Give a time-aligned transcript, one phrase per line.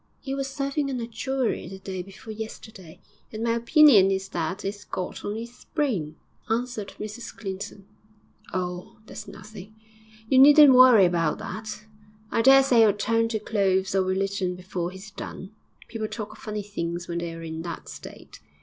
[0.25, 2.99] ''E was serving on a jury the day before yesterday,
[3.31, 6.15] and my opinion is that it's got on 'is brain,'
[6.49, 7.85] answered Mrs Clinton.
[8.51, 9.75] 'Oh, that's nothing.
[10.27, 11.85] You needn't worry about that.
[12.31, 15.51] I daresay it'll turn to clothes or religion before he's done.
[15.87, 18.39] People talk of funny things when they're in that state.